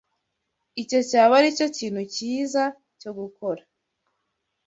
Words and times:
Icyo 0.81 0.99
cyaba 1.09 1.33
aricyo 1.39 1.65
kintu 1.77 2.01
cyiza 2.13 2.63
cyo 2.99 3.11
gukora. 3.19 3.61